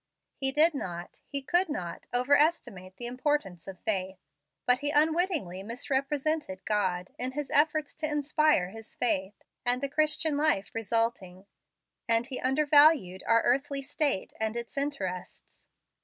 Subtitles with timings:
[0.35, 4.17] He did not he could not over estimate the importance of faith,
[4.65, 10.37] but he unwittingly misrepresented God, in his efforts to inspire this faith, and the Christian
[10.37, 11.45] life resulting;
[12.09, 15.67] and he under valued our earthly state and its interests.